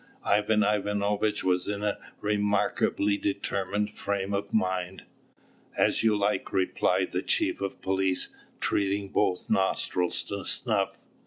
[0.25, 5.03] Ivan Ivanovitch was in a remarkably determined frame of mind.
[5.77, 8.29] "As you like," replied the chief of police,
[8.59, 10.97] treating both nostrils to snuff.